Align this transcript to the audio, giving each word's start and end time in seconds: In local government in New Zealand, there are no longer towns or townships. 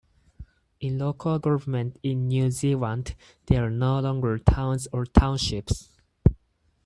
In 0.79 0.97
local 0.97 1.37
government 1.37 1.99
in 2.01 2.27
New 2.27 2.49
Zealand, 2.49 3.13
there 3.45 3.65
are 3.65 3.69
no 3.69 3.99
longer 3.99 4.39
towns 4.39 4.87
or 4.91 5.05
townships. 5.05 5.89